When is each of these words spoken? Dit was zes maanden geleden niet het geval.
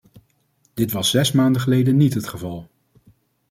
Dit 0.73 0.91
was 0.91 1.09
zes 1.09 1.31
maanden 1.31 1.61
geleden 1.61 1.97
niet 1.97 2.13
het 2.13 2.27
geval. 2.27 2.69